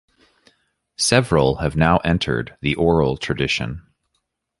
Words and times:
Several 0.97 1.57
have 1.57 1.75
now 1.75 1.97
entered 1.97 2.57
the 2.61 2.73
oral 2.73 3.17
tradition. 3.17 3.85